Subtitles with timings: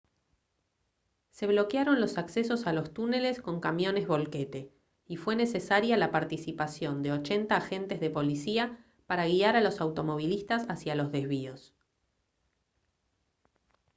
[1.29, 4.73] se bloquearon los accesos a los túneles con camiones volquete
[5.05, 10.65] y fue necesaria la participación de 80 agentes de policía para guiar a los automovilistas
[10.71, 11.75] hacia los desvíos